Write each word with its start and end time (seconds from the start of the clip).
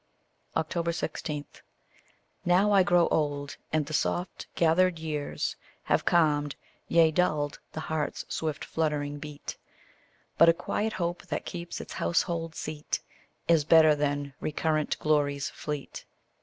16. 0.95 1.45
Now 2.43 2.71
I 2.71 2.81
grow 2.81 3.07
old, 3.09 3.57
and 3.71 3.85
the 3.85 3.93
soft 3.93 4.47
gathered 4.55 4.97
years 4.97 5.55
Have 5.83 6.05
calmed, 6.05 6.55
yea 6.87 7.11
dulled 7.11 7.59
the 7.73 7.81
heart's 7.81 8.25
swift 8.27 8.65
fluttering 8.65 9.19
beat; 9.19 9.57
But 10.39 10.49
a 10.49 10.53
quiet 10.53 10.93
hope 10.93 11.27
that 11.27 11.45
keeps 11.45 11.79
its 11.79 11.93
household 11.93 12.55
seat 12.55 12.99
Is 13.47 13.63
better 13.63 13.93
than 13.93 14.33
recurrent 14.41 14.97
glories 14.97 15.51
fleet. 15.51 16.03